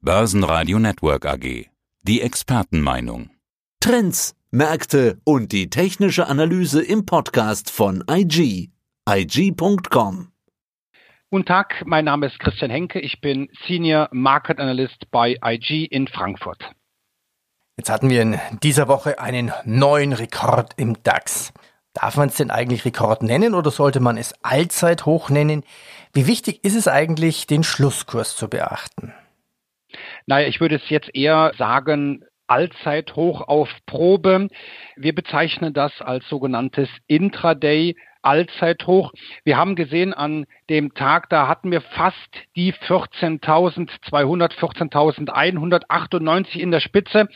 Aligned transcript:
Börsenradio 0.00 0.78
Network 0.78 1.26
AG. 1.26 1.66
Die 2.02 2.22
Expertenmeinung. 2.22 3.30
Trends, 3.80 4.36
Märkte 4.52 5.20
und 5.24 5.50
die 5.50 5.70
technische 5.70 6.28
Analyse 6.28 6.80
im 6.80 7.04
Podcast 7.04 7.68
von 7.72 8.04
IG. 8.08 8.70
IG.com. 9.10 10.30
Guten 11.32 11.44
Tag, 11.44 11.82
mein 11.84 12.04
Name 12.04 12.26
ist 12.26 12.38
Christian 12.38 12.70
Henke. 12.70 13.00
Ich 13.00 13.20
bin 13.20 13.48
Senior 13.66 14.08
Market 14.12 14.60
Analyst 14.60 15.10
bei 15.10 15.36
IG 15.44 15.86
in 15.86 16.06
Frankfurt. 16.06 16.62
Jetzt 17.76 17.90
hatten 17.90 18.08
wir 18.08 18.22
in 18.22 18.38
dieser 18.62 18.86
Woche 18.86 19.18
einen 19.18 19.50
neuen 19.64 20.12
Rekord 20.12 20.74
im 20.76 21.02
DAX. 21.02 21.52
Darf 21.92 22.16
man 22.16 22.28
es 22.28 22.36
denn 22.36 22.52
eigentlich 22.52 22.84
Rekord 22.84 23.24
nennen 23.24 23.52
oder 23.52 23.72
sollte 23.72 23.98
man 23.98 24.16
es 24.16 24.32
Allzeithoch 24.44 25.28
nennen? 25.28 25.64
Wie 26.12 26.28
wichtig 26.28 26.64
ist 26.64 26.76
es 26.76 26.86
eigentlich, 26.86 27.48
den 27.48 27.64
Schlusskurs 27.64 28.36
zu 28.36 28.48
beachten? 28.48 29.12
Naja, 30.28 30.46
ich 30.46 30.60
würde 30.60 30.74
es 30.74 30.90
jetzt 30.90 31.08
eher 31.14 31.52
sagen, 31.56 32.22
Allzeithoch 32.48 33.48
auf 33.48 33.70
Probe. 33.86 34.48
Wir 34.94 35.14
bezeichnen 35.14 35.72
das 35.72 36.02
als 36.02 36.28
sogenanntes 36.28 36.90
Intraday 37.06 37.96
Allzeithoch. 38.20 39.14
Wir 39.44 39.56
haben 39.56 39.74
gesehen 39.74 40.12
an 40.12 40.44
dem 40.68 40.92
Tag, 40.92 41.30
da 41.30 41.48
hatten 41.48 41.70
wir 41.70 41.80
fast 41.80 42.28
die 42.56 42.74
14.200, 42.74 44.52
14.198 44.52 46.58
in 46.58 46.72
der 46.72 46.80
Spitze, 46.80 47.30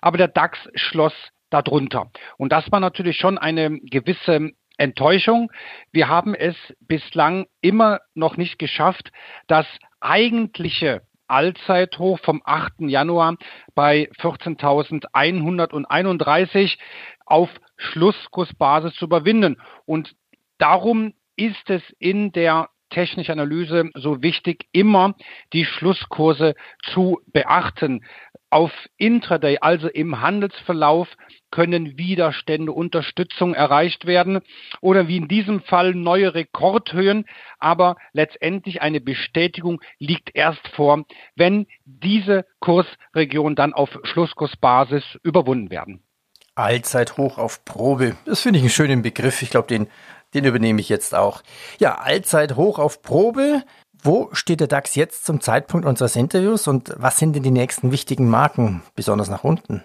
aber 0.00 0.16
der 0.16 0.28
DAX 0.28 0.58
schloss 0.74 1.12
darunter. 1.50 2.10
Und 2.38 2.50
das 2.50 2.72
war 2.72 2.80
natürlich 2.80 3.18
schon 3.18 3.36
eine 3.36 3.78
gewisse 3.78 4.52
Enttäuschung. 4.78 5.52
Wir 5.92 6.08
haben 6.08 6.34
es 6.34 6.56
bislang 6.80 7.44
immer 7.60 8.00
noch 8.14 8.38
nicht 8.38 8.58
geschafft, 8.58 9.12
das 9.48 9.66
eigentliche 10.00 11.02
Allzeithoch 11.28 12.18
vom 12.20 12.42
8. 12.44 12.80
Januar 12.80 13.36
bei 13.74 14.10
14.131 14.18 16.76
auf 17.26 17.50
Schlusskursbasis 17.76 18.94
zu 18.94 19.04
überwinden. 19.04 19.60
Und 19.86 20.16
darum 20.58 21.14
ist 21.36 21.70
es 21.70 21.82
in 21.98 22.32
der 22.32 22.68
technischen 22.90 23.32
Analyse 23.32 23.90
so 23.94 24.22
wichtig, 24.22 24.66
immer 24.72 25.14
die 25.52 25.64
Schlusskurse 25.64 26.54
zu 26.82 27.20
beachten. 27.26 28.04
Auf 28.50 28.72
Intraday, 28.96 29.58
also 29.60 29.88
im 29.88 30.20
Handelsverlauf, 30.20 31.08
können 31.50 31.98
Widerstände, 31.98 32.72
Unterstützung 32.72 33.54
erreicht 33.54 34.06
werden 34.06 34.40
oder 34.80 35.08
wie 35.08 35.16
in 35.16 35.28
diesem 35.28 35.62
Fall 35.62 35.94
neue 35.94 36.34
Rekordhöhen, 36.34 37.26
aber 37.58 37.96
letztendlich 38.12 38.82
eine 38.82 39.00
Bestätigung 39.00 39.80
liegt 39.98 40.34
erst 40.34 40.66
vor, 40.68 41.04
wenn 41.36 41.66
diese 41.84 42.44
Kursregionen 42.60 43.56
dann 43.56 43.72
auf 43.72 43.98
Schlusskursbasis 44.04 45.04
überwunden 45.22 45.70
werden. 45.70 46.02
Allzeithoch 46.54 47.38
auf 47.38 47.64
Probe. 47.64 48.16
Das 48.24 48.40
finde 48.40 48.58
ich 48.58 48.64
einen 48.64 48.70
schönen 48.70 49.02
Begriff. 49.02 49.42
Ich 49.42 49.50
glaube, 49.50 49.68
den, 49.68 49.88
den 50.34 50.44
übernehme 50.44 50.80
ich 50.80 50.88
jetzt 50.88 51.14
auch. 51.14 51.42
Ja, 51.78 51.94
Allzeithoch 51.96 52.78
auf 52.78 53.00
Probe. 53.00 53.62
Wo 54.02 54.28
steht 54.32 54.60
der 54.60 54.68
DAX 54.68 54.94
jetzt 54.94 55.24
zum 55.26 55.40
Zeitpunkt 55.40 55.86
unseres 55.86 56.14
Interviews 56.16 56.68
und 56.68 56.94
was 56.96 57.18
sind 57.18 57.34
denn 57.34 57.42
die 57.42 57.50
nächsten 57.50 57.90
wichtigen 57.90 58.28
Marken, 58.28 58.82
besonders 58.94 59.28
nach 59.28 59.44
unten? 59.44 59.82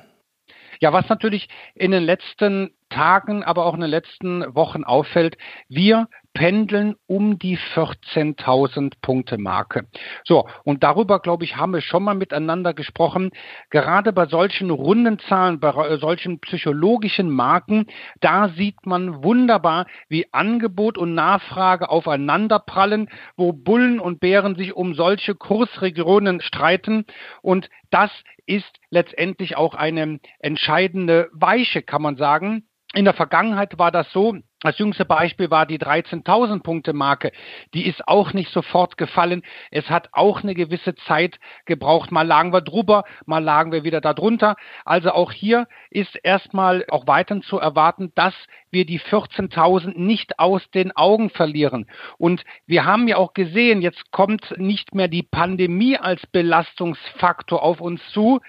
Ja, 0.80 0.94
was 0.94 1.08
natürlich 1.10 1.48
in 1.76 1.92
den 1.92 2.04
letzten 2.04 2.72
Tagen, 2.90 3.44
aber 3.44 3.66
auch 3.66 3.74
in 3.74 3.82
den 3.82 3.90
letzten 3.90 4.54
Wochen 4.54 4.84
auffällt, 4.84 5.38
wir 5.68 6.08
pendeln 6.34 6.96
um 7.06 7.38
die 7.38 7.58
14.000 7.58 8.94
Punkte 9.02 9.38
Marke. 9.38 9.88
So, 10.24 10.48
und 10.64 10.84
darüber, 10.84 11.20
glaube 11.20 11.44
ich, 11.44 11.58
haben 11.58 11.74
wir 11.74 11.82
schon 11.82 12.04
mal 12.04 12.16
miteinander 12.16 12.74
gesprochen. 12.74 13.32
Gerade 13.70 14.14
bei 14.14 14.26
solchen 14.26 14.72
runden 14.72 15.20
Zahlen, 15.20 15.60
bei 15.60 15.98
solchen 15.98 16.40
psychologischen 16.40 17.30
Marken, 17.30 17.86
da 18.20 18.50
sieht 18.50 18.86
man 18.86 19.24
wunderbar, 19.24 19.86
wie 20.10 20.34
Angebot 20.34 20.98
und 20.98 21.14
Nachfrage 21.14 21.90
aufeinanderprallen, 21.90 23.10
wo 23.38 23.54
Bullen 23.54 24.00
und 24.00 24.20
Bären 24.20 24.56
sich 24.56 24.76
um 24.76 24.96
solche 24.96 25.36
Kursregionen 25.36 26.42
streiten. 26.42 27.06
Und 27.42 27.70
das 27.92 28.12
ist 28.46 28.80
letztendlich 28.90 29.56
auch 29.56 29.76
eine 29.76 30.20
entscheidende 30.40 31.30
Weiche, 31.32 31.82
kann 31.82 32.02
man 32.02 32.18
sagen. 32.18 32.68
In 32.96 33.06
der 33.06 33.16
Vergangenheit 33.16 33.80
war 33.80 33.92
das 33.92 34.12
so, 34.12 34.38
das 34.62 34.78
jüngste 34.78 35.04
Beispiel 35.04 35.50
war 35.50 35.66
die 35.66 35.80
13.000 35.80 36.62
Punkte 36.62 36.94
Marke. 36.94 37.32
Die 37.74 37.86
ist 37.88 38.08
auch 38.08 38.34
nicht 38.34 38.50
sofort 38.52 38.98
gefallen. 38.98 39.42
Es 39.72 39.90
hat 39.90 40.10
auch 40.14 40.42
eine 40.44 40.54
gewisse 40.54 40.96
Zeit 40.96 41.40
gebraucht. 41.66 42.12
Mal 42.12 42.26
lagen 42.26 42.54
wir 42.54 42.62
drüber, 42.62 43.04
mal 43.26 43.44
lagen 43.44 43.72
wir 43.72 43.84
wieder 43.84 44.00
darunter. 44.00 44.56
Also 44.86 45.12
auch 45.12 45.32
hier 45.32 45.68
ist 45.90 46.16
erstmal 46.24 46.86
auch 46.90 47.08
weiterhin 47.08 47.42
zu 47.42 47.58
erwarten, 47.58 48.14
dass 48.16 48.36
wir 48.70 48.86
die 48.86 49.02
14.000 49.02 49.98
nicht 49.98 50.40
aus 50.40 50.62
den 50.72 50.96
Augen 50.96 51.32
verlieren. 51.32 51.88
Und 52.18 52.44
wir 52.66 52.86
haben 52.86 53.08
ja 53.08 53.18
auch 53.18 53.34
gesehen, 53.34 53.82
jetzt 53.82 54.12
kommt 54.12 54.54
nicht 54.58 54.96
mehr 54.96 55.08
die 55.08 55.24
Pandemie 55.24 55.98
als 55.98 56.26
Belastungsfaktor 56.28 57.62
auf 57.62 57.82
uns 57.82 58.02
zu 58.12 58.40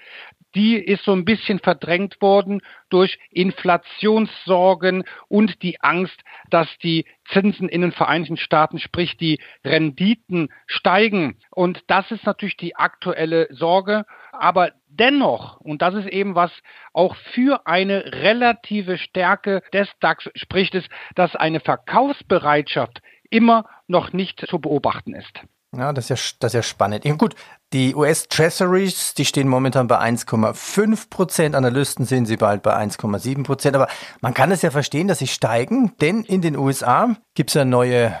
die 0.55 0.75
ist 0.77 1.03
so 1.03 1.11
ein 1.11 1.25
bisschen 1.25 1.59
verdrängt 1.59 2.21
worden 2.21 2.61
durch 2.89 3.19
Inflationssorgen 3.31 5.03
und 5.27 5.61
die 5.61 5.81
Angst, 5.81 6.19
dass 6.49 6.67
die 6.79 7.05
Zinsen 7.31 7.67
in 7.69 7.81
den 7.81 7.91
Vereinigten 7.91 8.37
Staaten, 8.37 8.79
sprich 8.79 9.17
die 9.17 9.39
Renditen 9.63 10.49
steigen. 10.65 11.37
Und 11.51 11.83
das 11.87 12.09
ist 12.11 12.25
natürlich 12.25 12.57
die 12.57 12.75
aktuelle 12.75 13.47
Sorge. 13.51 14.05
Aber 14.31 14.71
dennoch, 14.87 15.59
und 15.59 15.81
das 15.81 15.93
ist 15.95 16.07
eben 16.07 16.35
was 16.35 16.51
auch 16.93 17.15
für 17.33 17.67
eine 17.67 18.05
relative 18.23 18.97
Stärke 18.97 19.61
des 19.73 19.89
DAX 19.99 20.29
spricht, 20.35 20.75
ist, 20.75 20.89
dass 21.15 21.35
eine 21.35 21.59
Verkaufsbereitschaft 21.59 23.01
immer 23.29 23.65
noch 23.87 24.13
nicht 24.13 24.45
zu 24.47 24.59
beobachten 24.59 25.13
ist. 25.13 25.41
Ja, 25.77 25.93
das 25.93 26.05
ist 26.05 26.09
ja, 26.09 26.37
das 26.39 26.51
ist 26.51 26.55
ja 26.55 26.63
spannend. 26.63 27.03
Gut, 27.17 27.35
die 27.73 27.95
US 27.95 28.27
Treasuries, 28.27 29.13
die 29.13 29.25
stehen 29.25 29.47
momentan 29.47 29.87
bei 29.87 29.99
1,5 29.99 31.09
Prozent. 31.09 31.55
Analysten 31.55 32.05
sehen 32.05 32.25
sie 32.25 32.37
bald 32.37 32.63
bei 32.63 32.75
1,7 32.75 33.43
Prozent. 33.43 33.75
Aber 33.75 33.87
man 34.21 34.33
kann 34.33 34.51
es 34.51 34.61
ja 34.61 34.71
verstehen, 34.71 35.07
dass 35.07 35.19
sie 35.19 35.27
steigen, 35.27 35.93
denn 35.99 36.23
in 36.23 36.41
den 36.41 36.55
USA 36.55 37.15
gibt 37.33 37.49
es 37.49 37.55
ja 37.55 37.65
neue 37.65 38.15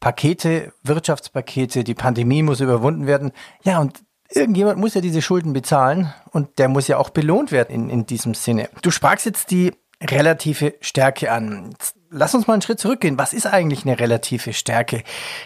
Pakete, 0.00 0.72
Wirtschaftspakete. 0.82 1.84
Die 1.84 1.94
Pandemie 1.94 2.42
muss 2.42 2.60
überwunden 2.60 3.06
werden. 3.06 3.32
Ja, 3.62 3.78
und 3.78 4.00
irgendjemand 4.30 4.78
muss 4.78 4.94
ja 4.94 5.00
diese 5.00 5.22
Schulden 5.22 5.52
bezahlen 5.52 6.12
und 6.30 6.58
der 6.58 6.68
muss 6.68 6.88
ja 6.88 6.98
auch 6.98 7.10
belohnt 7.10 7.52
werden 7.52 7.74
in, 7.74 7.90
in 7.90 8.06
diesem 8.06 8.34
Sinne. 8.34 8.68
Du 8.82 8.90
sprachst 8.90 9.26
jetzt 9.26 9.50
die 9.50 9.72
relative 10.02 10.74
Stärke 10.80 11.32
an. 11.32 11.74
Lass 12.18 12.34
uns 12.34 12.46
mal 12.46 12.54
einen 12.54 12.62
Schritt 12.62 12.80
zurückgehen. 12.80 13.18
Was 13.18 13.34
ist 13.34 13.46
eigentlich 13.46 13.84
eine 13.84 14.00
relative 14.00 14.54
Stärke? 14.54 15.02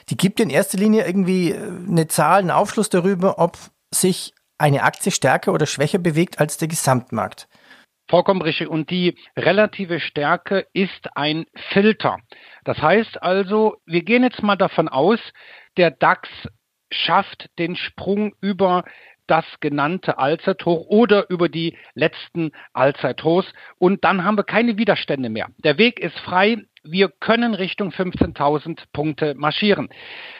Die 0.08 0.16
gibt 0.16 0.38
in 0.38 0.50
erster 0.50 0.78
Linie 0.78 1.04
irgendwie 1.04 1.50
äh, 1.50 1.56
eine 1.56 2.06
Zahl, 2.06 2.38
einen 2.38 2.52
Aufschluss 2.52 2.88
darüber, 2.88 3.40
ob 3.40 3.58
sich 3.92 4.34
eine 4.56 4.84
Aktie 4.84 5.10
stärker 5.10 5.52
oder 5.52 5.66
schwächer 5.66 5.98
bewegt 5.98 6.38
als 6.38 6.58
der 6.58 6.68
Gesamtmarkt. 6.68 7.48
Vollkommen 8.08 8.42
richtig. 8.42 8.68
Und 8.68 8.90
die 8.90 9.18
relative 9.36 9.98
Stärke 9.98 10.66
ist 10.72 11.08
ein 11.16 11.46
Filter. 11.72 12.18
Das 12.64 12.78
heißt 12.78 13.20
also, 13.20 13.76
wir 13.84 14.04
gehen 14.04 14.22
jetzt 14.22 14.42
mal 14.42 14.56
davon 14.56 14.88
aus, 14.88 15.18
der 15.76 15.90
DAX 15.90 16.28
schafft 16.92 17.50
den 17.58 17.74
Sprung 17.74 18.32
über 18.40 18.84
das 19.30 19.44
genannte 19.60 20.18
Allzeithoch 20.18 20.86
oder 20.88 21.30
über 21.30 21.48
die 21.48 21.76
letzten 21.94 22.50
Allzeithochs. 22.72 23.52
Und 23.78 24.04
dann 24.04 24.24
haben 24.24 24.36
wir 24.36 24.44
keine 24.44 24.76
Widerstände 24.76 25.30
mehr. 25.30 25.48
Der 25.58 25.78
Weg 25.78 26.00
ist 26.00 26.18
frei. 26.18 26.58
Wir 26.82 27.10
können 27.10 27.54
Richtung 27.54 27.90
15.000 27.90 28.84
Punkte 28.92 29.34
marschieren. 29.34 29.90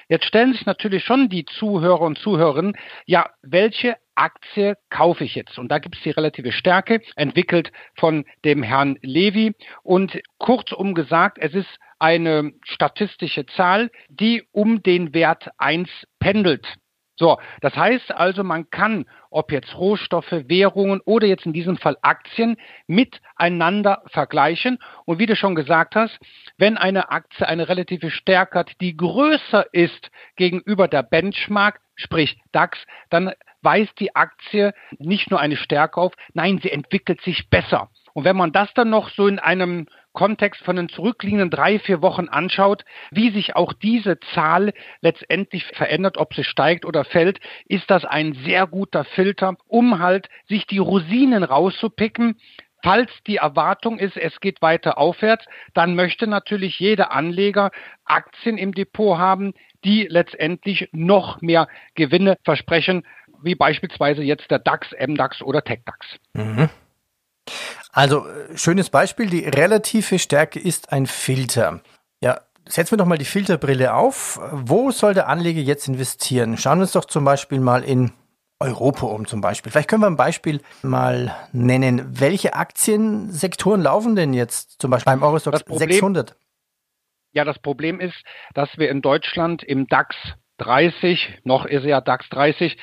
Jetzt 0.08 0.24
stellen 0.24 0.54
sich 0.54 0.64
natürlich 0.64 1.04
schon 1.04 1.28
die 1.28 1.44
Zuhörer 1.44 2.00
und 2.00 2.18
Zuhörerinnen, 2.18 2.76
ja, 3.04 3.28
welche 3.42 3.96
Aktie 4.14 4.76
kaufe 4.88 5.24
ich 5.24 5.34
jetzt? 5.34 5.58
Und 5.58 5.70
da 5.70 5.78
gibt 5.78 5.96
es 5.96 6.02
die 6.02 6.10
relative 6.10 6.52
Stärke, 6.52 7.00
entwickelt 7.14 7.72
von 7.94 8.24
dem 8.44 8.62
Herrn 8.62 8.98
Levy. 9.02 9.54
Und 9.82 10.18
kurzum 10.38 10.94
gesagt, 10.94 11.38
es 11.38 11.54
ist 11.54 11.78
eine 11.98 12.52
statistische 12.64 13.46
Zahl, 13.46 13.90
die 14.08 14.42
um 14.52 14.82
den 14.82 15.14
Wert 15.14 15.50
1 15.58 15.88
pendelt. 16.18 16.66
So, 17.20 17.38
das 17.60 17.76
heißt 17.76 18.12
also, 18.12 18.42
man 18.42 18.70
kann, 18.70 19.04
ob 19.28 19.52
jetzt 19.52 19.76
Rohstoffe, 19.76 20.32
Währungen 20.32 21.02
oder 21.04 21.26
jetzt 21.26 21.44
in 21.44 21.52
diesem 21.52 21.76
Fall 21.76 21.98
Aktien, 22.00 22.56
miteinander 22.86 24.02
vergleichen. 24.06 24.78
Und 25.04 25.18
wie 25.18 25.26
du 25.26 25.36
schon 25.36 25.54
gesagt 25.54 25.96
hast, 25.96 26.18
wenn 26.56 26.78
eine 26.78 27.10
Aktie 27.10 27.46
eine 27.46 27.68
relative 27.68 28.10
Stärke 28.10 28.60
hat, 28.60 28.72
die 28.80 28.96
größer 28.96 29.66
ist 29.74 30.10
gegenüber 30.36 30.88
der 30.88 31.02
Benchmark, 31.02 31.80
sprich 31.94 32.40
DAX, 32.52 32.78
dann 33.10 33.34
weist 33.60 34.00
die 34.00 34.16
Aktie 34.16 34.72
nicht 34.96 35.30
nur 35.30 35.40
eine 35.40 35.56
Stärke 35.56 36.00
auf, 36.00 36.14
nein, 36.32 36.58
sie 36.62 36.72
entwickelt 36.72 37.20
sich 37.20 37.50
besser. 37.50 37.90
Und 38.14 38.24
wenn 38.24 38.36
man 38.36 38.52
das 38.52 38.72
dann 38.72 38.88
noch 38.88 39.10
so 39.10 39.26
in 39.26 39.38
einem 39.38 39.88
Kontext 40.12 40.62
von 40.64 40.76
den 40.76 40.88
zurückliegenden 40.88 41.50
drei, 41.50 41.78
vier 41.78 42.02
Wochen 42.02 42.28
anschaut, 42.28 42.84
wie 43.10 43.30
sich 43.30 43.56
auch 43.56 43.72
diese 43.72 44.18
Zahl 44.34 44.72
letztendlich 45.00 45.64
verändert, 45.66 46.18
ob 46.18 46.34
sie 46.34 46.44
steigt 46.44 46.84
oder 46.84 47.04
fällt, 47.04 47.38
ist 47.66 47.90
das 47.90 48.04
ein 48.04 48.34
sehr 48.44 48.66
guter 48.66 49.04
Filter, 49.04 49.54
um 49.66 49.98
halt 49.98 50.28
sich 50.48 50.66
die 50.66 50.78
Rosinen 50.78 51.44
rauszupicken, 51.44 52.36
Falls 52.82 53.10
die 53.26 53.36
Erwartung 53.36 53.98
ist, 53.98 54.16
es 54.16 54.40
geht 54.40 54.62
weiter 54.62 54.96
aufwärts, 54.96 55.44
dann 55.74 55.94
möchte 55.94 56.26
natürlich 56.26 56.78
jeder 56.78 57.12
Anleger 57.12 57.70
Aktien 58.04 58.56
im 58.56 58.72
Depot 58.72 59.18
haben, 59.18 59.52
die 59.84 60.06
letztendlich 60.08 60.88
noch 60.92 61.40
mehr 61.42 61.68
Gewinne 61.94 62.36
versprechen, 62.44 63.06
wie 63.42 63.54
beispielsweise 63.54 64.22
jetzt 64.22 64.50
der 64.50 64.58
DAX, 64.58 64.88
MDAX 64.92 65.42
oder 65.42 65.62
TechDAX. 65.62 66.16
Mhm. 66.34 66.68
Also, 67.92 68.26
schönes 68.54 68.90
Beispiel, 68.90 69.28
die 69.28 69.44
relative 69.44 70.18
Stärke 70.18 70.58
ist 70.58 70.92
ein 70.92 71.06
Filter. 71.06 71.80
Ja, 72.20 72.40
setzen 72.66 72.92
wir 72.92 72.98
doch 72.98 73.06
mal 73.06 73.18
die 73.18 73.24
Filterbrille 73.24 73.94
auf. 73.94 74.40
Wo 74.52 74.90
soll 74.90 75.14
der 75.14 75.28
Anleger 75.28 75.60
jetzt 75.60 75.88
investieren? 75.88 76.56
Schauen 76.56 76.78
wir 76.78 76.82
uns 76.82 76.92
doch 76.92 77.04
zum 77.04 77.24
Beispiel 77.24 77.60
mal 77.60 77.82
in 77.82 78.12
Europa 78.60 79.06
um 79.06 79.26
zum 79.26 79.40
Beispiel. 79.40 79.72
Vielleicht 79.72 79.88
können 79.88 80.02
wir 80.02 80.06
ein 80.06 80.16
Beispiel 80.16 80.60
mal 80.82 81.34
nennen. 81.52 82.20
Welche 82.20 82.54
Aktiensektoren 82.54 83.80
laufen 83.80 84.14
denn 84.14 84.34
jetzt 84.34 84.80
zum 84.80 84.90
Beispiel 84.90 85.12
beim 85.12 85.22
Eurostox 85.22 85.64
600? 85.66 86.36
Ja, 87.32 87.44
das 87.44 87.58
Problem 87.58 88.00
ist, 88.00 88.22
dass 88.54 88.68
wir 88.76 88.90
in 88.90 89.02
Deutschland 89.02 89.62
im 89.62 89.86
DAX 89.86 90.14
30, 90.60 91.40
noch 91.44 91.64
ist 91.64 91.84
er 91.84 92.00
DAX 92.00 92.28
30, 92.30 92.76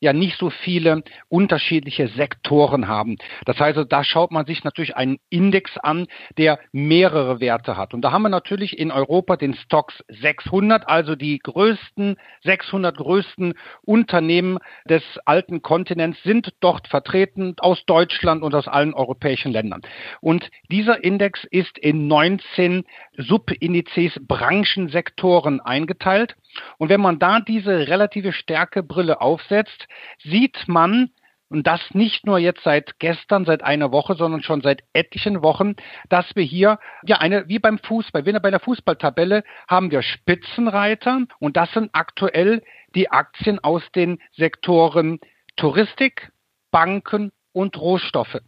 ja 0.00 0.12
nicht 0.12 0.38
so 0.38 0.50
viele 0.50 1.02
unterschiedliche 1.28 2.08
Sektoren 2.08 2.88
haben. 2.88 3.16
Das 3.44 3.58
heißt, 3.58 3.78
da 3.88 4.04
schaut 4.04 4.30
man 4.30 4.46
sich 4.46 4.64
natürlich 4.64 4.96
einen 4.96 5.18
Index 5.28 5.76
an, 5.78 6.06
der 6.36 6.58
mehrere 6.72 7.40
Werte 7.40 7.76
hat. 7.76 7.94
Und 7.94 8.02
da 8.02 8.12
haben 8.12 8.22
wir 8.22 8.28
natürlich 8.28 8.78
in 8.78 8.90
Europa 8.90 9.36
den 9.36 9.54
Stocks 9.54 10.02
600, 10.08 10.88
also 10.88 11.16
die 11.16 11.38
größten 11.38 12.16
600 12.42 12.96
größten 12.96 13.54
Unternehmen 13.82 14.58
des 14.88 15.02
alten 15.24 15.62
Kontinents 15.62 16.22
sind 16.22 16.52
dort 16.60 16.88
vertreten 16.88 17.54
aus 17.58 17.84
Deutschland 17.86 18.42
und 18.42 18.54
aus 18.54 18.68
allen 18.68 18.94
europäischen 18.94 19.52
Ländern. 19.52 19.82
Und 20.20 20.50
dieser 20.70 21.02
Index 21.02 21.44
ist 21.50 21.78
in 21.78 22.06
19 22.06 22.84
Subindizes 23.16 24.20
Branchensektoren 24.26 25.60
eingeteilt. 25.60 26.36
Und 26.78 26.88
wenn 26.88 27.00
man 27.00 27.18
da 27.18 27.40
diese 27.40 27.88
relative 27.88 28.32
Stärkebrille 28.32 29.20
aufsetzt, 29.20 29.86
sieht 30.22 30.66
man, 30.66 31.10
und 31.50 31.66
das 31.66 31.80
nicht 31.94 32.26
nur 32.26 32.38
jetzt 32.38 32.62
seit 32.62 32.98
gestern, 32.98 33.46
seit 33.46 33.62
einer 33.62 33.90
Woche, 33.90 34.16
sondern 34.16 34.42
schon 34.42 34.60
seit 34.60 34.82
etlichen 34.92 35.42
Wochen, 35.42 35.76
dass 36.08 36.26
wir 36.34 36.44
hier, 36.44 36.78
ja, 37.06 37.18
eine, 37.18 37.48
wie 37.48 37.58
beim 37.58 37.78
Fußball, 37.78 38.26
wie 38.26 38.32
bei 38.38 38.50
der 38.50 38.60
Fußballtabelle, 38.60 39.44
haben 39.66 39.90
wir 39.90 40.02
Spitzenreiter 40.02 41.22
und 41.38 41.56
das 41.56 41.72
sind 41.72 41.90
aktuell 41.92 42.62
die 42.94 43.10
Aktien 43.10 43.58
aus 43.60 43.82
den 43.94 44.18
Sektoren 44.32 45.20
Touristik, 45.56 46.30
Banken 46.70 47.32
und 47.52 47.80
Rohstoffe. 47.80 48.38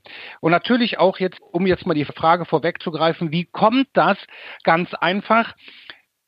Und 0.41 0.52
natürlich 0.52 0.99
auch 0.99 1.19
jetzt, 1.19 1.41
um 1.41 1.67
jetzt 1.67 1.87
mal 1.87 1.94
die 1.94 2.05
Frage 2.05 2.44
vorwegzugreifen, 2.44 3.32
wie 3.32 3.47
kommt 3.47 3.88
das? 3.94 4.19
Ganz 4.62 4.93
einfach. 4.94 5.55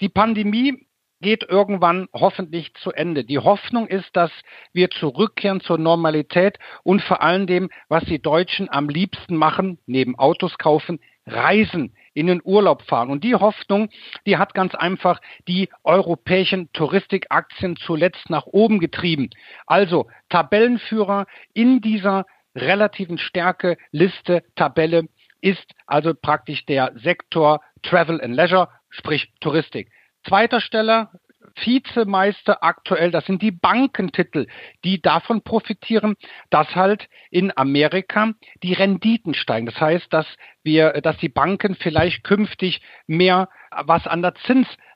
Die 0.00 0.08
Pandemie 0.08 0.86
geht 1.22 1.44
irgendwann 1.48 2.08
hoffentlich 2.12 2.74
zu 2.74 2.92
Ende. 2.92 3.24
Die 3.24 3.38
Hoffnung 3.38 3.86
ist, 3.86 4.14
dass 4.14 4.30
wir 4.74 4.90
zurückkehren 4.90 5.60
zur 5.60 5.78
Normalität 5.78 6.58
und 6.82 7.00
vor 7.00 7.22
allem 7.22 7.46
dem, 7.46 7.70
was 7.88 8.04
die 8.04 8.20
Deutschen 8.20 8.68
am 8.70 8.88
liebsten 8.90 9.36
machen, 9.36 9.78
neben 9.86 10.18
Autos 10.18 10.58
kaufen, 10.58 11.00
reisen, 11.26 11.94
in 12.14 12.26
den 12.26 12.42
Urlaub 12.44 12.82
fahren. 12.82 13.10
Und 13.10 13.24
die 13.24 13.34
Hoffnung, 13.34 13.88
die 14.26 14.36
hat 14.36 14.54
ganz 14.54 14.74
einfach 14.74 15.20
die 15.48 15.70
europäischen 15.84 16.70
Touristikaktien 16.72 17.76
zuletzt 17.76 18.28
nach 18.28 18.46
oben 18.46 18.80
getrieben. 18.80 19.30
Also 19.66 20.08
Tabellenführer 20.28 21.26
in 21.54 21.80
dieser 21.80 22.26
relativen 22.54 23.16
Stärke 23.16 23.78
Liste 23.92 24.42
Tabelle 24.56 25.08
ist 25.40 25.66
also 25.86 26.12
praktisch 26.14 26.66
der 26.66 26.92
Sektor 26.96 27.60
Travel 27.82 28.20
and 28.20 28.34
Leisure, 28.34 28.68
sprich 28.90 29.32
Touristik. 29.40 29.90
Zweiter 30.24 30.60
Stelle, 30.60 31.08
Vizemeister 31.56 32.62
aktuell, 32.62 33.10
das 33.10 33.26
sind 33.26 33.42
die 33.42 33.50
Bankentitel, 33.50 34.46
die 34.84 35.00
davon 35.00 35.42
profitieren, 35.42 36.16
dass 36.50 36.74
halt 36.74 37.08
in 37.30 37.56
Amerika 37.56 38.32
die 38.62 38.72
Renditen 38.72 39.34
steigen. 39.34 39.66
Das 39.66 39.80
heißt, 39.80 40.12
dass 40.12 40.26
wir, 40.62 40.92
dass 41.02 41.16
die 41.18 41.28
Banken 41.28 41.74
vielleicht 41.74 42.24
künftig 42.24 42.80
mehr 43.06 43.48
was 43.70 44.06
an 44.06 44.22
der 44.22 44.34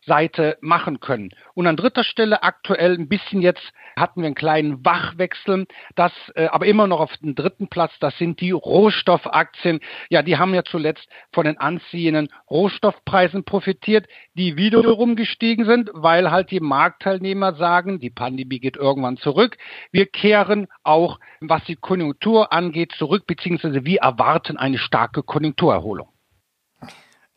Zinsseite 0.06 0.56
machen 0.60 1.00
können. 1.00 1.30
Und 1.54 1.66
an 1.66 1.76
dritter 1.76 2.04
Stelle 2.04 2.42
aktuell 2.42 2.94
ein 2.94 3.08
bisschen 3.08 3.42
jetzt 3.42 3.72
hatten 3.96 4.20
wir 4.20 4.26
einen 4.26 4.34
kleinen 4.34 4.84
Wachwechsel, 4.84 5.66
das 5.94 6.12
äh, 6.34 6.46
aber 6.46 6.66
immer 6.66 6.86
noch 6.86 7.00
auf 7.00 7.16
dem 7.18 7.34
dritten 7.34 7.68
Platz, 7.68 7.92
das 8.00 8.16
sind 8.18 8.40
die 8.40 8.50
Rohstoffaktien. 8.50 9.80
Ja, 10.08 10.22
die 10.22 10.38
haben 10.38 10.54
ja 10.54 10.64
zuletzt 10.64 11.08
von 11.32 11.44
den 11.44 11.58
anziehenden 11.58 12.28
Rohstoffpreisen 12.50 13.44
profitiert, 13.44 14.06
die 14.34 14.56
wiederum 14.56 15.16
gestiegen 15.16 15.64
sind, 15.64 15.90
weil 15.92 16.30
halt 16.30 16.50
die 16.50 16.60
Marktteilnehmer 16.60 17.54
sagen, 17.54 18.00
die 18.00 18.10
Pandemie 18.10 18.60
geht 18.60 18.76
irgendwann 18.76 19.16
zurück. 19.16 19.56
Wir 19.90 20.06
kehren 20.06 20.68
auch, 20.82 21.18
was 21.40 21.64
die 21.64 21.76
Konjunktur 21.76 22.52
angeht, 22.52 22.92
zurück, 22.92 23.26
beziehungsweise 23.26 23.84
wir 23.84 24.00
erwarten 24.00 24.56
eine 24.56 24.78
starke 24.78 25.22
Konjunkturerholung. 25.22 26.08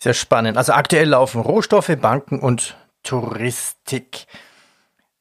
Sehr 0.02 0.14
spannend. 0.14 0.58
Also 0.58 0.74
aktuell 0.74 1.10
laufen 1.10 1.42
Rohstoffe, 1.42 1.92
Banken 2.00 2.40
und 2.40 2.78
Touristik. 3.04 4.28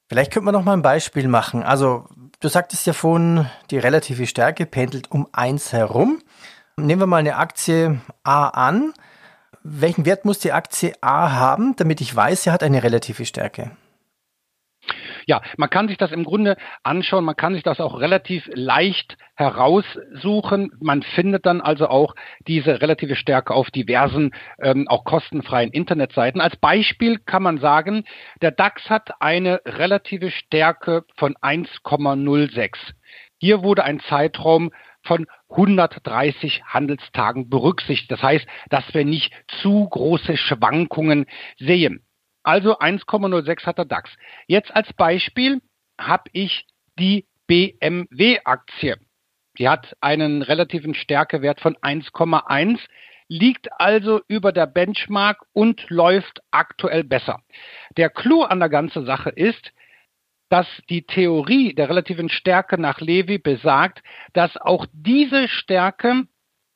Vielleicht 0.08 0.32
könnte 0.32 0.46
man 0.46 0.54
noch 0.54 0.64
mal 0.64 0.72
ein 0.72 0.82
Beispiel 0.82 1.26
machen. 1.28 1.62
Also 1.62 2.06
du 2.40 2.48
sagtest 2.48 2.86
ja 2.86 2.92
vorhin, 2.92 3.46
die 3.70 3.78
relative 3.78 4.26
Stärke 4.26 4.66
pendelt 4.66 5.10
um 5.10 5.26
eins 5.32 5.72
herum. 5.72 6.22
Nehmen 6.76 7.02
wir 7.02 7.06
mal 7.06 7.18
eine 7.18 7.36
Aktie 7.36 8.00
A 8.22 8.48
an. 8.48 8.94
Welchen 9.64 10.06
Wert 10.06 10.24
muss 10.24 10.38
die 10.38 10.52
Aktie 10.52 10.94
A 11.00 11.32
haben, 11.32 11.74
damit 11.76 12.00
ich 12.00 12.14
weiß, 12.14 12.44
sie 12.44 12.50
hat 12.52 12.62
eine 12.62 12.82
relative 12.82 13.26
Stärke? 13.26 13.72
Ja, 15.26 15.42
man 15.56 15.70
kann 15.70 15.88
sich 15.88 15.98
das 15.98 16.12
im 16.12 16.24
Grunde 16.24 16.56
anschauen, 16.82 17.24
man 17.24 17.36
kann 17.36 17.54
sich 17.54 17.62
das 17.62 17.80
auch 17.80 18.00
relativ 18.00 18.48
leicht 18.54 19.16
heraussuchen. 19.34 20.72
Man 20.80 21.02
findet 21.02 21.46
dann 21.46 21.60
also 21.60 21.88
auch 21.88 22.14
diese 22.46 22.80
relative 22.80 23.14
Stärke 23.14 23.54
auf 23.54 23.70
diversen, 23.70 24.32
ähm, 24.60 24.88
auch 24.88 25.04
kostenfreien 25.04 25.70
Internetseiten. 25.70 26.40
Als 26.40 26.56
Beispiel 26.56 27.18
kann 27.18 27.42
man 27.42 27.58
sagen, 27.58 28.04
der 28.42 28.50
DAX 28.50 28.90
hat 28.90 29.20
eine 29.20 29.60
relative 29.64 30.30
Stärke 30.30 31.04
von 31.16 31.36
1,06. 31.36 32.76
Hier 33.38 33.62
wurde 33.62 33.84
ein 33.84 34.00
Zeitraum 34.00 34.72
von 35.04 35.26
130 35.50 36.62
Handelstagen 36.66 37.48
berücksichtigt. 37.48 38.10
Das 38.10 38.22
heißt, 38.22 38.46
dass 38.68 38.92
wir 38.92 39.04
nicht 39.04 39.32
zu 39.62 39.88
große 39.88 40.36
Schwankungen 40.36 41.26
sehen. 41.58 42.02
Also 42.48 42.78
1,06 42.78 43.66
hat 43.66 43.76
der 43.76 43.84
DAX. 43.84 44.08
Jetzt 44.46 44.74
als 44.74 44.90
Beispiel 44.94 45.60
habe 46.00 46.30
ich 46.32 46.64
die 46.98 47.26
BMW-Aktie. 47.46 48.96
Die 49.58 49.68
hat 49.68 49.94
einen 50.00 50.40
relativen 50.40 50.94
Stärkewert 50.94 51.60
von 51.60 51.76
1,1, 51.76 52.78
liegt 53.28 53.68
also 53.78 54.22
über 54.28 54.52
der 54.52 54.66
Benchmark 54.66 55.42
und 55.52 55.90
läuft 55.90 56.40
aktuell 56.50 57.04
besser. 57.04 57.42
Der 57.98 58.08
Clou 58.08 58.44
an 58.44 58.60
der 58.60 58.70
ganzen 58.70 59.04
Sache 59.04 59.28
ist, 59.28 59.72
dass 60.48 60.66
die 60.88 61.02
Theorie 61.02 61.74
der 61.74 61.90
relativen 61.90 62.30
Stärke 62.30 62.80
nach 62.80 63.02
Levi 63.02 63.36
besagt, 63.36 64.02
dass 64.32 64.56
auch 64.56 64.86
diese 64.94 65.48
Stärke 65.48 66.22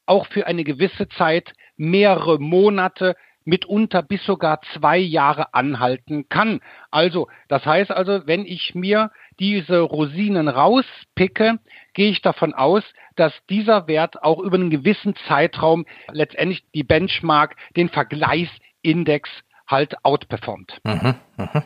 auch 0.04 0.26
für 0.26 0.46
eine 0.46 0.64
gewisse 0.64 1.08
Zeit 1.08 1.54
mehrere 1.78 2.38
Monate 2.38 3.16
mitunter 3.44 4.02
bis 4.02 4.24
sogar 4.24 4.60
zwei 4.74 4.98
Jahre 4.98 5.54
anhalten 5.54 6.28
kann. 6.28 6.60
Also, 6.90 7.28
das 7.48 7.64
heißt 7.64 7.90
also, 7.90 8.26
wenn 8.26 8.44
ich 8.46 8.74
mir 8.74 9.10
diese 9.38 9.80
Rosinen 9.80 10.48
rauspicke, 10.48 11.58
gehe 11.94 12.10
ich 12.10 12.22
davon 12.22 12.54
aus, 12.54 12.82
dass 13.16 13.32
dieser 13.50 13.86
Wert 13.86 14.22
auch 14.22 14.38
über 14.38 14.56
einen 14.56 14.70
gewissen 14.70 15.14
Zeitraum 15.28 15.86
letztendlich 16.10 16.64
die 16.74 16.84
Benchmark, 16.84 17.56
den 17.76 17.88
Vergleichsindex 17.88 19.28
halt 19.66 20.04
outperformt. 20.04 20.80
Mhm, 20.84 21.14
mh. 21.36 21.64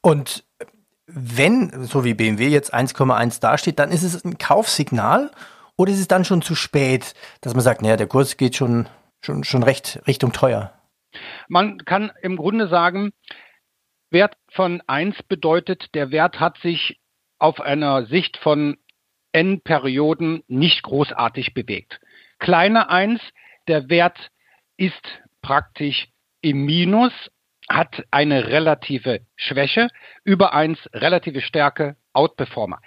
Und 0.00 0.44
wenn, 1.06 1.84
so 1.84 2.04
wie 2.04 2.14
BMW 2.14 2.48
jetzt 2.48 2.74
1,1 2.74 3.40
dasteht, 3.40 3.78
dann 3.78 3.90
ist 3.90 4.02
es 4.02 4.24
ein 4.24 4.38
Kaufsignal 4.38 5.30
oder 5.76 5.92
ist 5.92 6.00
es 6.00 6.08
dann 6.08 6.24
schon 6.24 6.42
zu 6.42 6.54
spät, 6.54 7.14
dass 7.40 7.54
man 7.54 7.62
sagt, 7.62 7.82
naja, 7.82 7.96
der 7.96 8.06
Kurs 8.06 8.36
geht 8.36 8.56
schon, 8.56 8.88
schon, 9.20 9.44
schon 9.44 9.62
recht 9.62 10.00
Richtung 10.06 10.32
teuer? 10.32 10.72
Man 11.48 11.78
kann 11.78 12.12
im 12.22 12.36
Grunde 12.36 12.68
sagen, 12.68 13.12
Wert 14.10 14.36
von 14.50 14.82
1 14.86 15.22
bedeutet, 15.24 15.94
der 15.94 16.10
Wert 16.10 16.40
hat 16.40 16.58
sich 16.58 17.00
auf 17.38 17.60
einer 17.60 18.06
Sicht 18.06 18.36
von 18.36 18.78
n 19.32 19.60
Perioden 19.60 20.42
nicht 20.48 20.82
großartig 20.82 21.52
bewegt. 21.52 22.00
Kleiner 22.38 22.90
1, 22.90 23.20
der 23.68 23.88
Wert 23.90 24.30
ist 24.76 25.20
praktisch 25.42 26.08
im 26.40 26.64
Minus, 26.64 27.12
hat 27.68 28.04
eine 28.10 28.46
relative 28.46 29.20
Schwäche, 29.36 29.88
über 30.24 30.54
eins 30.54 30.78
relative 30.92 31.40
Stärke, 31.40 31.96
Outperformer. 32.12 32.80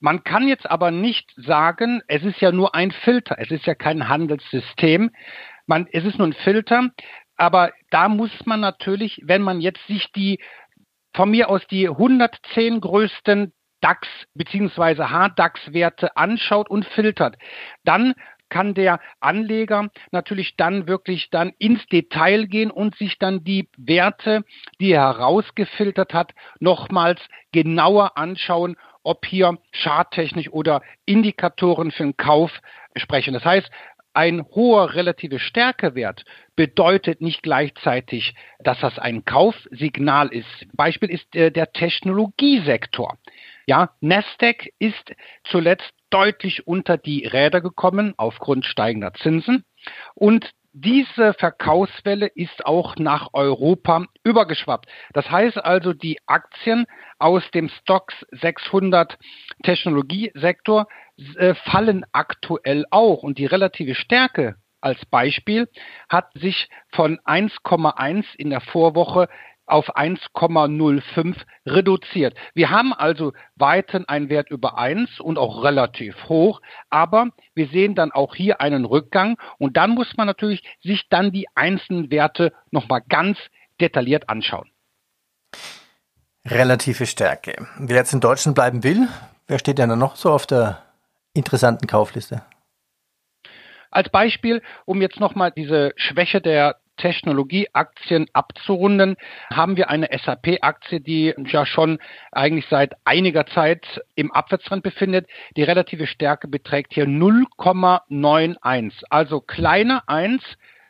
Man 0.00 0.24
kann 0.24 0.48
jetzt 0.48 0.68
aber 0.68 0.90
nicht 0.90 1.30
sagen, 1.36 2.02
es 2.08 2.24
ist 2.24 2.40
ja 2.40 2.50
nur 2.50 2.74
ein 2.74 2.90
Filter, 2.90 3.36
es 3.38 3.50
ist 3.50 3.66
ja 3.66 3.74
kein 3.74 4.08
Handelssystem, 4.08 5.10
man, 5.66 5.86
es 5.92 6.04
ist 6.04 6.18
nur 6.18 6.26
ein 6.26 6.32
Filter, 6.32 6.90
aber 7.36 7.72
da 7.90 8.08
muss 8.08 8.30
man 8.44 8.60
natürlich, 8.60 9.20
wenn 9.24 9.42
man 9.42 9.60
jetzt 9.60 9.86
sich 9.86 10.10
die 10.12 10.40
von 11.14 11.30
mir 11.30 11.50
aus 11.50 11.66
die 11.66 11.88
110 11.88 12.80
größten 12.80 13.52
DAX 13.80 14.08
bzw. 14.34 15.06
HDAX-Werte 15.08 16.16
anschaut 16.16 16.70
und 16.70 16.86
filtert, 16.86 17.36
dann 17.84 18.14
kann 18.48 18.74
der 18.74 19.00
Anleger 19.18 19.88
natürlich 20.10 20.56
dann 20.56 20.86
wirklich 20.86 21.30
dann 21.30 21.52
ins 21.58 21.84
Detail 21.86 22.46
gehen 22.46 22.70
und 22.70 22.94
sich 22.96 23.18
dann 23.18 23.44
die 23.44 23.70
Werte, 23.78 24.44
die 24.78 24.92
er 24.92 25.16
herausgefiltert 25.16 26.12
hat, 26.12 26.34
nochmals 26.60 27.20
genauer 27.52 28.18
anschauen, 28.18 28.76
ob 29.02 29.24
hier 29.24 29.58
charttechnisch 29.72 30.50
oder 30.50 30.82
Indikatoren 31.06 31.90
für 31.92 32.02
den 32.02 32.16
Kauf 32.16 32.52
sprechen. 32.94 33.32
Das 33.32 33.44
heißt, 33.44 33.70
ein 34.14 34.44
hoher 34.54 34.94
relative 34.94 35.38
Stärkewert 35.38 36.24
bedeutet 36.56 37.20
nicht 37.20 37.42
gleichzeitig, 37.42 38.34
dass 38.60 38.80
das 38.80 38.98
ein 38.98 39.24
Kaufsignal 39.24 40.28
ist. 40.28 40.66
Beispiel 40.72 41.10
ist 41.10 41.34
äh, 41.34 41.50
der 41.50 41.72
Technologiesektor. 41.72 43.18
Ja, 43.66 43.90
Nasdaq 44.00 44.70
ist 44.78 45.14
zuletzt 45.44 45.92
deutlich 46.10 46.66
unter 46.66 46.98
die 46.98 47.26
Räder 47.26 47.60
gekommen 47.60 48.14
aufgrund 48.16 48.66
steigender 48.66 49.14
Zinsen 49.14 49.64
und 50.14 50.50
diese 50.72 51.34
Verkaufswelle 51.34 52.26
ist 52.26 52.64
auch 52.64 52.96
nach 52.96 53.28
Europa 53.32 54.06
übergeschwappt. 54.24 54.86
Das 55.12 55.30
heißt 55.30 55.58
also, 55.58 55.92
die 55.92 56.18
Aktien 56.26 56.86
aus 57.18 57.42
dem 57.52 57.68
Stocks 57.68 58.14
600 58.30 59.18
Technologiesektor 59.62 60.86
äh, 61.36 61.54
fallen 61.54 62.04
aktuell 62.12 62.86
auch 62.90 63.22
und 63.22 63.38
die 63.38 63.46
relative 63.46 63.94
Stärke 63.94 64.56
als 64.80 65.04
Beispiel 65.06 65.68
hat 66.08 66.32
sich 66.34 66.68
von 66.90 67.18
1,1 67.20 68.24
in 68.36 68.50
der 68.50 68.60
Vorwoche 68.60 69.28
auf 69.72 69.96
1,05 69.96 71.36
reduziert. 71.66 72.36
Wir 72.54 72.70
haben 72.70 72.92
also 72.92 73.32
weiterhin 73.56 74.06
einen 74.06 74.28
Wert 74.28 74.50
über 74.50 74.76
1 74.76 75.18
und 75.18 75.38
auch 75.38 75.64
relativ 75.64 76.14
hoch, 76.28 76.60
aber 76.90 77.30
wir 77.54 77.68
sehen 77.68 77.94
dann 77.94 78.12
auch 78.12 78.34
hier 78.34 78.60
einen 78.60 78.84
Rückgang 78.84 79.38
und 79.58 79.76
dann 79.78 79.90
muss 79.90 80.14
man 80.16 80.26
natürlich 80.26 80.62
sich 80.82 81.08
dann 81.08 81.32
die 81.32 81.46
einzelnen 81.54 82.10
Werte 82.10 82.52
nochmal 82.70 83.02
ganz 83.08 83.38
detailliert 83.80 84.28
anschauen. 84.28 84.70
Relative 86.44 87.06
Stärke. 87.06 87.66
Wer 87.78 87.96
jetzt 87.96 88.12
in 88.12 88.20
Deutschland 88.20 88.54
bleiben 88.54 88.84
will, 88.84 89.08
wer 89.46 89.58
steht 89.58 89.78
denn 89.78 89.98
noch 89.98 90.16
so 90.16 90.30
auf 90.30 90.46
der 90.46 90.82
interessanten 91.32 91.86
Kaufliste? 91.86 92.42
Als 93.90 94.10
Beispiel, 94.10 94.62
um 94.84 95.00
jetzt 95.00 95.20
nochmal 95.20 95.50
diese 95.50 95.92
Schwäche 95.96 96.40
der 96.40 96.81
Technologieaktien 96.96 98.26
abzurunden, 98.32 99.16
haben 99.52 99.76
wir 99.76 99.90
eine 99.90 100.08
SAP-Aktie, 100.12 101.00
die 101.00 101.34
ja 101.46 101.66
schon 101.66 101.98
eigentlich 102.30 102.66
seit 102.68 102.94
einiger 103.04 103.46
Zeit 103.46 104.02
im 104.14 104.32
Abwärtstrend 104.32 104.82
befindet. 104.82 105.26
Die 105.56 105.62
relative 105.62 106.06
Stärke 106.06 106.48
beträgt 106.48 106.94
hier 106.94 107.06
0,91, 107.06 109.02
also 109.10 109.40
kleiner 109.40 110.02
1. 110.06 110.42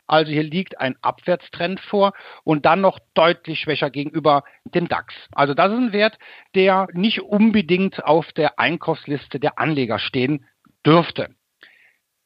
Also 0.07 0.31
hier 0.31 0.43
liegt 0.43 0.79
ein 0.79 0.97
Abwärtstrend 1.01 1.81
vor 1.81 2.13
und 2.45 2.67
dann 2.67 2.81
noch 2.83 2.99
deutlich 3.15 3.61
schwächer 3.61 3.89
gegenüber 3.89 4.45
dem 4.65 4.89
DAX. 4.89 5.15
Also 5.33 5.55
das 5.55 5.73
ist 5.73 5.79
ein 5.79 5.93
Wert, 5.93 6.19
der 6.55 6.89
nicht 6.93 7.23
unbedingt 7.23 8.05
auf 8.05 8.31
der 8.33 8.59
Einkaufsliste 8.59 9.41
der 9.41 9.59
Anleger 9.59 9.99
stehen 9.99 10.45
dürfte. 10.85 11.31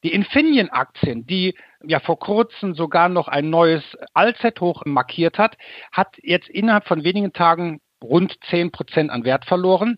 Die 0.07 0.13
Infineon-Aktien, 0.13 1.27
die 1.27 1.53
ja 1.83 1.99
vor 1.99 2.17
kurzem 2.17 2.75
sogar 2.75 3.09
noch 3.09 3.27
ein 3.27 3.49
neues 3.49 3.83
Allzeithoch 4.13 4.85
markiert 4.85 5.37
hat, 5.37 5.57
hat 5.91 6.15
jetzt 6.21 6.47
innerhalb 6.47 6.87
von 6.87 7.03
wenigen 7.03 7.33
Tagen 7.33 7.81
rund 8.01 8.33
10 8.49 8.71
Prozent 8.71 9.11
an 9.11 9.25
Wert 9.25 9.43
verloren, 9.43 9.97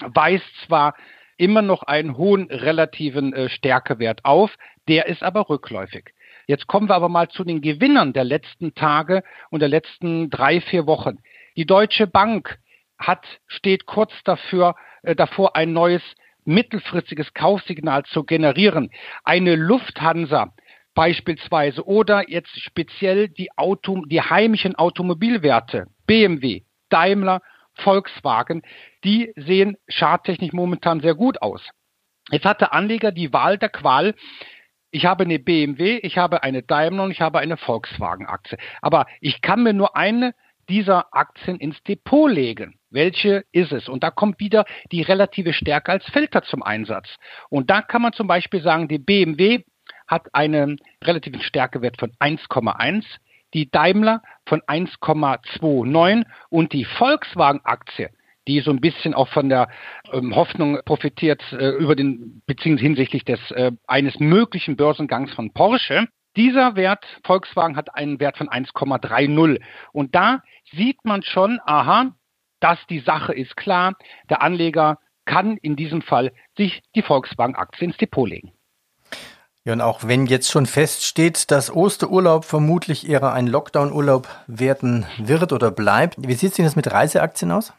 weist 0.00 0.44
zwar 0.66 0.96
immer 1.36 1.62
noch 1.62 1.84
einen 1.84 2.16
hohen 2.16 2.50
relativen 2.50 3.32
äh, 3.32 3.48
Stärkewert 3.48 4.24
auf, 4.24 4.56
der 4.88 5.06
ist 5.06 5.22
aber 5.22 5.48
rückläufig. 5.48 6.10
Jetzt 6.48 6.66
kommen 6.66 6.88
wir 6.88 6.96
aber 6.96 7.08
mal 7.08 7.28
zu 7.28 7.44
den 7.44 7.60
Gewinnern 7.60 8.12
der 8.12 8.24
letzten 8.24 8.74
Tage 8.74 9.22
und 9.50 9.60
der 9.60 9.68
letzten 9.68 10.30
drei, 10.30 10.60
vier 10.60 10.88
Wochen. 10.88 11.18
Die 11.56 11.64
Deutsche 11.64 12.08
Bank 12.08 12.58
hat, 12.98 13.24
steht 13.46 13.86
kurz 13.86 14.10
dafür, 14.24 14.74
äh, 15.02 15.14
davor, 15.14 15.54
ein 15.54 15.72
neues 15.72 16.02
mittelfristiges 16.48 17.34
Kaufsignal 17.34 18.04
zu 18.04 18.24
generieren. 18.24 18.90
Eine 19.22 19.54
Lufthansa 19.54 20.54
beispielsweise 20.94 21.86
oder 21.86 22.28
jetzt 22.28 22.58
speziell 22.60 23.28
die, 23.28 23.56
Auto, 23.56 24.04
die 24.06 24.20
heimischen 24.20 24.74
Automobilwerte, 24.74 25.86
BMW, 26.06 26.62
Daimler, 26.88 27.40
Volkswagen, 27.74 28.62
die 29.04 29.32
sehen 29.36 29.76
charttechnisch 29.88 30.52
momentan 30.52 31.00
sehr 31.00 31.14
gut 31.14 31.40
aus. 31.40 31.62
Jetzt 32.30 32.44
hat 32.44 32.60
der 32.60 32.72
Anleger 32.72 33.12
die 33.12 33.32
Wahl 33.32 33.58
der 33.58 33.68
Qual. 33.68 34.14
Ich 34.90 35.06
habe 35.06 35.24
eine 35.24 35.38
BMW, 35.38 35.98
ich 35.98 36.18
habe 36.18 36.42
eine 36.42 36.62
Daimler 36.62 37.04
und 37.04 37.10
ich 37.10 37.20
habe 37.20 37.38
eine 37.38 37.56
Volkswagen-Aktie. 37.58 38.58
Aber 38.82 39.06
ich 39.20 39.40
kann 39.42 39.62
mir 39.62 39.74
nur 39.74 39.96
eine 39.96 40.34
dieser 40.68 41.14
Aktien 41.14 41.56
ins 41.56 41.82
Depot 41.82 42.30
legen. 42.30 42.78
Welche 42.90 43.44
ist 43.52 43.72
es? 43.72 43.88
Und 43.88 44.02
da 44.02 44.10
kommt 44.10 44.40
wieder 44.40 44.64
die 44.92 45.02
relative 45.02 45.52
Stärke 45.52 45.92
als 45.92 46.04
Filter 46.06 46.42
zum 46.42 46.62
Einsatz. 46.62 47.08
Und 47.50 47.70
da 47.70 47.82
kann 47.82 48.02
man 48.02 48.12
zum 48.12 48.26
Beispiel 48.26 48.62
sagen, 48.62 48.88
die 48.88 48.98
BMW 48.98 49.64
hat 50.06 50.34
einen 50.34 50.78
relativen 51.04 51.40
Stärkewert 51.40 51.98
von 51.98 52.12
1,1, 52.18 53.04
die 53.54 53.70
Daimler 53.70 54.22
von 54.46 54.60
1,29 54.62 56.24
und 56.50 56.72
die 56.72 56.84
Volkswagen-Aktie, 56.84 58.10
die 58.46 58.60
so 58.60 58.70
ein 58.70 58.80
bisschen 58.80 59.14
auch 59.14 59.28
von 59.28 59.48
der 59.48 59.68
ähm, 60.12 60.34
Hoffnung 60.34 60.80
profitiert 60.84 61.42
äh, 61.52 61.70
über 61.70 61.94
den 61.94 62.42
beziehungsweise 62.46 62.86
hinsichtlich 62.86 63.24
des 63.24 63.50
äh, 63.50 63.72
eines 63.86 64.18
möglichen 64.18 64.76
Börsengangs 64.76 65.32
von 65.34 65.52
Porsche. 65.52 66.08
Dieser 66.36 66.76
Wert 66.76 67.04
Volkswagen 67.24 67.76
hat 67.76 67.94
einen 67.94 68.20
Wert 68.20 68.38
von 68.38 68.48
1,30 68.48 69.60
und 69.92 70.14
da 70.14 70.42
sieht 70.72 71.04
man 71.04 71.22
schon, 71.22 71.60
aha, 71.64 72.12
dass 72.60 72.78
die 72.88 73.00
Sache 73.00 73.32
ist 73.32 73.56
klar. 73.56 73.94
Der 74.28 74.42
Anleger 74.42 74.98
kann 75.24 75.56
in 75.56 75.76
diesem 75.76 76.02
Fall 76.02 76.32
sich 76.56 76.82
die 76.94 77.02
Volkswagen-Aktie 77.02 77.88
ins 77.88 77.96
Depot 77.96 78.28
legen. 78.28 78.52
Ja, 79.64 79.74
und 79.74 79.80
auch 79.80 80.04
wenn 80.04 80.26
jetzt 80.26 80.50
schon 80.50 80.64
feststeht, 80.64 81.50
dass 81.50 81.70
Osterurlaub 81.70 82.44
vermutlich 82.44 83.08
eher 83.08 83.32
ein 83.32 83.46
Lockdown-Urlaub 83.46 84.26
werden 84.46 85.04
wird 85.18 85.52
oder 85.52 85.70
bleibt, 85.70 86.16
wie 86.18 86.32
sieht 86.32 86.50
es 86.50 86.56
denn 86.56 86.64
das 86.64 86.76
mit 86.76 86.90
Reiseaktien 86.90 87.52
aus? 87.52 87.74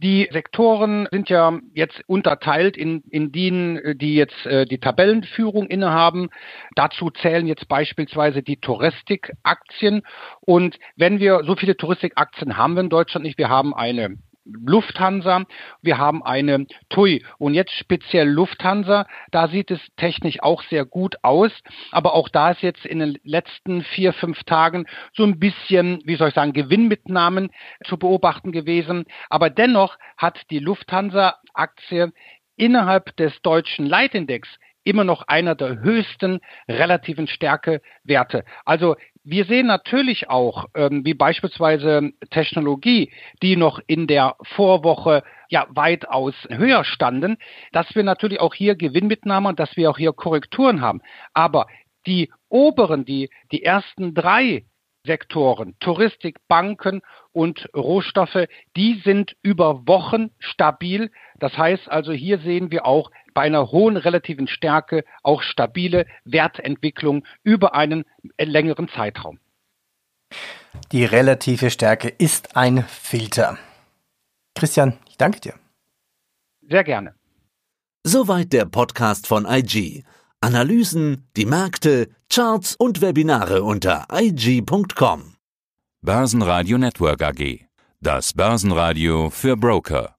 Die 0.00 0.28
Sektoren 0.30 1.08
sind 1.10 1.28
ja 1.28 1.58
jetzt 1.74 2.00
unterteilt 2.06 2.76
in, 2.76 3.02
in 3.10 3.32
denen, 3.32 3.98
die 3.98 4.14
jetzt 4.14 4.46
äh, 4.46 4.64
die 4.64 4.78
Tabellenführung 4.78 5.66
innehaben. 5.66 6.28
Dazu 6.76 7.10
zählen 7.10 7.48
jetzt 7.48 7.66
beispielsweise 7.66 8.44
die 8.44 8.58
Touristikaktien. 8.58 10.02
Und 10.40 10.78
wenn 10.94 11.18
wir 11.18 11.42
so 11.44 11.56
viele 11.56 11.76
Touristikaktien 11.76 12.56
haben 12.56 12.74
wir 12.74 12.82
in 12.82 12.90
Deutschland 12.90 13.24
nicht, 13.24 13.38
wir 13.38 13.48
haben 13.48 13.74
eine 13.74 14.18
Lufthansa, 14.48 15.44
wir 15.82 15.98
haben 15.98 16.22
eine 16.22 16.66
TUI. 16.88 17.24
Und 17.38 17.54
jetzt 17.54 17.72
speziell 17.72 18.28
Lufthansa, 18.28 19.06
da 19.30 19.48
sieht 19.48 19.70
es 19.70 19.80
technisch 19.96 20.42
auch 20.42 20.62
sehr 20.64 20.84
gut 20.84 21.16
aus, 21.22 21.52
aber 21.90 22.14
auch 22.14 22.28
da 22.28 22.50
ist 22.50 22.62
jetzt 22.62 22.84
in 22.86 22.98
den 22.98 23.18
letzten 23.24 23.82
vier, 23.82 24.12
fünf 24.12 24.42
Tagen 24.44 24.86
so 25.14 25.24
ein 25.24 25.38
bisschen, 25.38 26.00
wie 26.04 26.16
soll 26.16 26.28
ich 26.28 26.34
sagen, 26.34 26.52
Gewinnmitnahmen 26.52 27.50
zu 27.84 27.98
beobachten 27.98 28.52
gewesen, 28.52 29.04
aber 29.28 29.50
dennoch 29.50 29.98
hat 30.16 30.38
die 30.50 30.60
Lufthansa-Aktie 30.60 32.12
innerhalb 32.56 33.16
des 33.16 33.40
deutschen 33.42 33.86
Leitindex 33.86 34.48
immer 34.84 35.04
noch 35.04 35.22
einer 35.28 35.54
der 35.54 35.80
höchsten 35.80 36.40
relativen 36.66 37.26
Stärkewerte. 37.26 38.44
Also 38.64 38.96
wir 39.30 39.44
sehen 39.44 39.66
natürlich 39.66 40.30
auch, 40.30 40.66
ähm, 40.74 41.04
wie 41.04 41.14
beispielsweise 41.14 42.12
Technologie, 42.30 43.12
die 43.42 43.56
noch 43.56 43.78
in 43.86 44.06
der 44.06 44.36
Vorwoche 44.42 45.22
ja 45.50 45.66
weitaus 45.68 46.34
höher 46.48 46.84
standen, 46.84 47.36
dass 47.72 47.94
wir 47.94 48.04
natürlich 48.04 48.40
auch 48.40 48.54
hier 48.54 48.74
Gewinnmitnahme 48.74 49.50
und 49.50 49.60
dass 49.60 49.76
wir 49.76 49.90
auch 49.90 49.98
hier 49.98 50.12
Korrekturen 50.12 50.80
haben. 50.80 51.02
Aber 51.34 51.66
die 52.06 52.30
oberen, 52.48 53.04
die, 53.04 53.28
die 53.52 53.62
ersten 53.62 54.14
drei 54.14 54.64
Sektoren, 55.08 55.74
Touristik, 55.80 56.36
Banken 56.48 57.00
und 57.32 57.68
Rohstoffe, 57.74 58.46
die 58.76 59.00
sind 59.04 59.34
über 59.42 59.88
Wochen 59.88 60.30
stabil. 60.38 61.10
Das 61.40 61.56
heißt 61.56 61.88
also, 61.88 62.12
hier 62.12 62.38
sehen 62.40 62.70
wir 62.70 62.86
auch 62.86 63.10
bei 63.34 63.42
einer 63.42 63.72
hohen 63.72 63.96
relativen 63.96 64.46
Stärke 64.46 65.04
auch 65.22 65.42
stabile 65.42 66.06
Wertentwicklung 66.24 67.24
über 67.42 67.74
einen 67.74 68.04
längeren 68.38 68.88
Zeitraum. 68.88 69.40
Die 70.92 71.04
relative 71.04 71.70
Stärke 71.70 72.08
ist 72.08 72.56
ein 72.56 72.84
Filter. 72.84 73.58
Christian, 74.54 74.98
ich 75.08 75.16
danke 75.16 75.40
dir. 75.40 75.54
Sehr 76.68 76.84
gerne. 76.84 77.14
Soweit 78.04 78.52
der 78.52 78.66
Podcast 78.66 79.26
von 79.26 79.46
IG. 79.46 80.04
Analysen, 80.40 81.28
die 81.36 81.46
Märkte, 81.46 82.08
Charts 82.30 82.76
und 82.76 83.00
Webinare 83.00 83.64
unter 83.64 84.06
IG.com. 84.12 85.34
Börsenradio 86.00 86.78
Network 86.78 87.22
AG. 87.22 87.66
Das 88.00 88.34
Börsenradio 88.34 89.30
für 89.30 89.56
Broker. 89.56 90.17